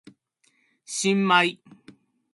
[0.83, 1.61] 新米